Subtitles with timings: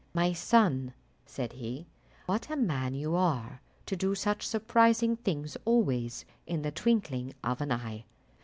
[0.15, 0.95] "My son,"
[1.27, 1.85] said he,
[2.25, 7.61] "what a man you are to do such surprising things always in the twinkling of
[7.61, 8.05] an eye!